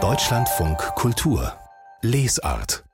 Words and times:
Deutschlandfunk 0.00 0.78
Kultur 0.94 1.52
Lesart 2.00 2.84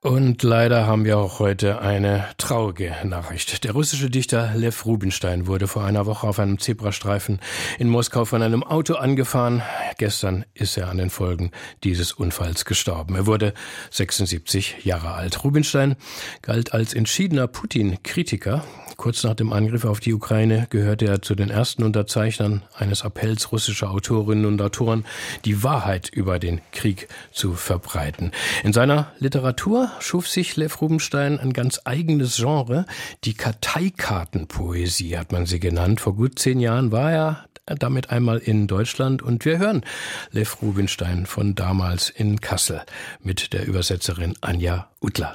und 0.00 0.42
leider 0.42 0.86
haben 0.86 1.04
wir 1.06 1.18
auch 1.18 1.40
heute 1.40 1.80
eine 1.80 2.26
traurige 2.36 2.94
Nachricht. 3.04 3.64
Der 3.64 3.72
russische 3.72 4.10
Dichter 4.10 4.52
Lev 4.54 4.84
Rubinstein 4.84 5.46
wurde 5.46 5.66
vor 5.66 5.82
einer 5.82 6.04
Woche 6.06 6.28
auf 6.28 6.38
einem 6.38 6.58
Zebrastreifen 6.58 7.40
in 7.78 7.88
Moskau 7.88 8.26
von 8.26 8.42
einem 8.42 8.62
Auto 8.62 8.94
angefahren. 8.94 9.62
Gestern 9.96 10.44
ist 10.52 10.76
er 10.76 10.88
an 10.88 10.98
den 10.98 11.08
Folgen 11.10 11.50
dieses 11.82 12.12
Unfalls 12.12 12.64
gestorben. 12.64 13.16
Er 13.16 13.26
wurde 13.26 13.54
76 13.90 14.84
Jahre 14.84 15.14
alt. 15.14 15.42
Rubinstein 15.42 15.96
galt 16.42 16.74
als 16.74 16.92
entschiedener 16.92 17.48
Putin-Kritiker. 17.48 18.62
Kurz 18.96 19.24
nach 19.24 19.34
dem 19.34 19.52
Angriff 19.52 19.84
auf 19.84 20.00
die 20.00 20.14
Ukraine 20.14 20.66
gehörte 20.70 21.06
er 21.06 21.22
zu 21.22 21.34
den 21.34 21.50
ersten 21.50 21.82
Unterzeichnern 21.82 22.62
eines 22.76 23.04
Appells 23.04 23.52
russischer 23.52 23.90
Autorinnen 23.90 24.46
und 24.46 24.60
Autoren, 24.62 25.04
die 25.44 25.62
Wahrheit 25.62 26.08
über 26.08 26.38
den 26.38 26.60
Krieg 26.72 27.08
zu 27.32 27.54
verbreiten. 27.54 28.32
In 28.62 28.72
seiner 28.72 29.12
Literatur 29.18 29.90
schuf 30.00 30.28
sich 30.28 30.56
Lev 30.56 30.80
Rubenstein 30.80 31.38
ein 31.40 31.52
ganz 31.52 31.80
eigenes 31.84 32.36
Genre. 32.36 32.86
Die 33.24 33.34
Karteikartenpoesie 33.34 35.18
hat 35.18 35.32
man 35.32 35.46
sie 35.46 35.60
genannt. 35.60 36.00
Vor 36.00 36.14
gut 36.14 36.38
zehn 36.38 36.60
Jahren 36.60 36.92
war 36.92 37.12
er 37.12 37.44
damit 37.66 38.10
einmal 38.10 38.38
in 38.38 38.66
Deutschland 38.66 39.22
und 39.22 39.44
wir 39.44 39.58
hören 39.58 39.84
Lev 40.30 40.58
Rubinstein 40.62 41.26
von 41.26 41.54
damals 41.54 42.10
in 42.10 42.40
Kassel 42.40 42.82
mit 43.20 43.52
der 43.52 43.66
Übersetzerin 43.66 44.34
Anja 44.40 44.88
Utler. 45.00 45.34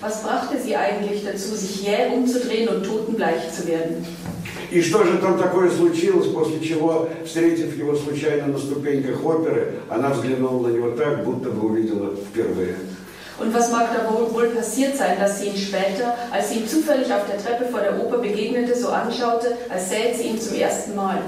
Was 0.00 0.22
brachte 0.22 0.60
sie 0.64 0.76
eigentlich 0.76 1.24
dazu, 1.24 1.54
sich 1.54 1.82
jäh 1.82 2.14
umzudrehen 2.14 2.68
und 2.68 2.84
totenbleich 2.84 3.52
zu 3.52 3.66
werden? 3.66 4.06
И 4.70 4.80
что 4.80 5.04
же 5.04 5.18
там 5.18 5.38
такое 5.38 5.70
случилось, 5.70 6.28
после 6.28 6.60
чего, 6.60 7.08
встретив 7.24 7.76
его 7.76 7.94
случайно 7.94 8.48
на 8.48 8.58
ступеньках 8.58 9.24
оперы, 9.24 9.74
она 9.88 10.10
взглянула 10.10 10.68
на 10.68 10.72
него 10.72 10.90
так, 10.90 11.24
будто 11.24 11.50
бы 11.50 11.68
увидела 11.68 12.10
впервые. 12.16 12.74
Und 13.38 13.52
was 13.52 13.70
mag 13.72 13.88
da 13.92 14.10
wohl, 14.10 14.32
wohl 14.32 14.48
passiert 14.50 14.96
sein, 14.96 15.18
dass 15.18 15.40
sie 15.40 15.48
ihn 15.48 15.56
später, 15.56 16.16
als 16.30 16.50
sie 16.50 16.60
ihm 16.60 16.68
zufällig 16.68 17.12
auf 17.12 17.22
der 17.28 17.38
Treppe 17.38 17.66
vor 17.70 17.80
der 17.80 18.00
Oper 18.00 18.18
begegnete, 18.18 18.76
so 18.76 18.88
anschaute, 18.88 19.56
als 19.68 19.90
sähe 19.90 20.14
sie 20.14 20.28
ihn 20.28 20.40
zum 20.40 20.54
ersten 20.54 20.94
Mal? 20.94 21.18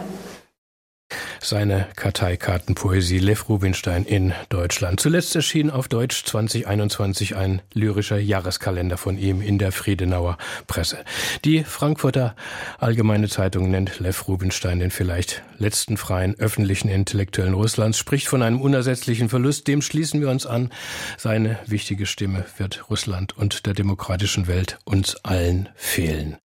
Seine 1.43 1.87
Karteikartenpoesie 1.95 3.19
Lev 3.19 3.49
Rubinstein 3.49 4.05
in 4.05 4.33
Deutschland. 4.49 4.99
Zuletzt 4.99 5.35
erschien 5.35 5.69
auf 5.69 5.87
Deutsch 5.87 6.23
2021 6.25 7.35
ein 7.35 7.61
lyrischer 7.73 8.17
Jahreskalender 8.17 8.97
von 8.97 9.17
ihm 9.17 9.41
in 9.41 9.57
der 9.57 9.71
Friedenauer 9.71 10.37
Presse. 10.67 10.99
Die 11.43 11.63
Frankfurter 11.63 12.35
Allgemeine 12.77 13.29
Zeitung 13.29 13.71
nennt 13.71 13.99
Lev 13.99 14.27
Rubinstein 14.27 14.79
den 14.79 14.91
vielleicht 14.91 15.43
letzten 15.57 15.97
freien 15.97 16.35
öffentlichen 16.39 16.89
Intellektuellen 16.89 17.53
Russlands, 17.53 17.97
spricht 17.97 18.27
von 18.27 18.41
einem 18.41 18.61
unersetzlichen 18.61 19.29
Verlust. 19.29 19.67
Dem 19.67 19.81
schließen 19.81 20.21
wir 20.21 20.29
uns 20.29 20.45
an. 20.45 20.71
Seine 21.17 21.59
wichtige 21.65 22.05
Stimme 22.05 22.45
wird 22.57 22.89
Russland 22.89 23.37
und 23.37 23.65
der 23.65 23.73
demokratischen 23.73 24.47
Welt 24.47 24.79
uns 24.85 25.15
allen 25.23 25.69
fehlen. 25.75 26.37